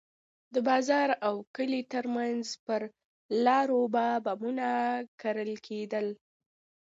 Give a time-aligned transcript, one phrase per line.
[0.53, 2.81] د بازار او کلي ترمنځ پر
[3.45, 4.67] لارو به بمونه
[5.21, 6.07] کرل کېدل.